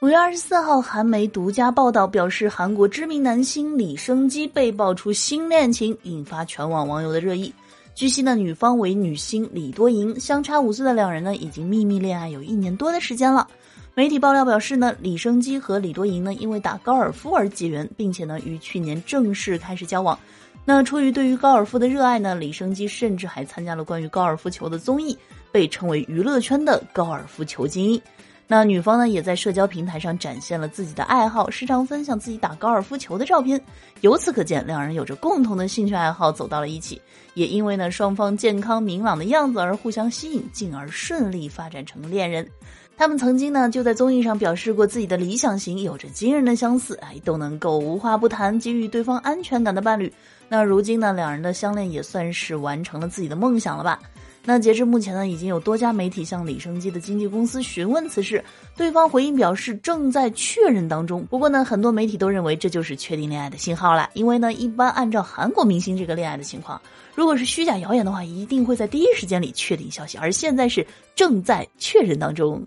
[0.00, 7.52] 五月二十四号，韩媒独家报道表示，韩国知名男星李生基被爆出新恋情，引发全网网友的热议。
[7.96, 13.48] 据悉呢，女方为女星李多莹，相差五岁的两人呢，已经秘密恋爱有一年多的时间了。
[13.96, 20.16] 媒体爆料表示呢，李生基和李多莹呢，因为打高尔夫而结缘，并且呢，于去年正式开始交往。
[20.64, 25.18] 那出于对于高尔夫的热爱呢，李生基甚至还参加了关于高尔夫球的综艺，
[25.50, 28.00] 被称为娱乐圈的高尔夫球精英。
[28.50, 33.60] 那女方呢，也在社交平台上展现了自己的爱好，时常分享自己打高尔夫球的照片。
[34.00, 36.98] 由此可见，两人有着共同的兴趣爱好，走到了一起。
[37.34, 42.48] 也因为呢，双方健康明朗的样子而互相吸引，进而顺利发展成恋人。
[42.96, 50.10] 他们曾经呢，就在综艺上表示过自己的理想型有着惊人的相似，哎，都能够无话不谈，给予对方安全感的伴侣。
[50.48, 54.00] 那如今呢，两人的相恋也算是完成了自己的梦想了吧？
[54.44, 58.42] 那截至目前呢，已经有多家媒体向李生基的经纪公司询问此事，
[58.76, 61.26] 对方回应表示正在确认当中。
[61.26, 66.80] 不过呢，很多媒体都认为这就是确定恋爱的信号了，因为呢，一般按照韩国明星这个恋爱的情况，
[67.14, 72.66] 如果是虚假谣言的话，一定会在第一时间里确定消息，而现在是正在确认当中。